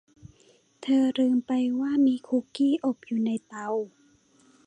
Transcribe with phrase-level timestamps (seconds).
[0.81, 3.69] เธอลืมไปว่ามีคุกกี้อบอยู่ในเตา